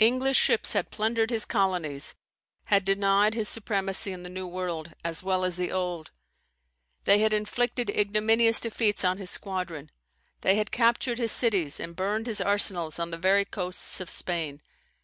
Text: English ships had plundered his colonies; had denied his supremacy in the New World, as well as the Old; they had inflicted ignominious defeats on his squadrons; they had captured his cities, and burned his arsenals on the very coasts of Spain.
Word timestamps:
English 0.00 0.36
ships 0.36 0.72
had 0.72 0.90
plundered 0.90 1.30
his 1.30 1.44
colonies; 1.44 2.16
had 2.64 2.84
denied 2.84 3.34
his 3.34 3.48
supremacy 3.48 4.12
in 4.12 4.24
the 4.24 4.28
New 4.28 4.44
World, 4.48 4.92
as 5.04 5.22
well 5.22 5.44
as 5.44 5.54
the 5.54 5.70
Old; 5.70 6.10
they 7.04 7.20
had 7.20 7.32
inflicted 7.32 7.88
ignominious 7.88 8.58
defeats 8.58 9.04
on 9.04 9.18
his 9.18 9.30
squadrons; 9.30 9.90
they 10.40 10.56
had 10.56 10.72
captured 10.72 11.18
his 11.18 11.30
cities, 11.30 11.78
and 11.78 11.94
burned 11.94 12.26
his 12.26 12.40
arsenals 12.40 12.98
on 12.98 13.12
the 13.12 13.16
very 13.16 13.44
coasts 13.44 14.00
of 14.00 14.10
Spain. 14.10 14.60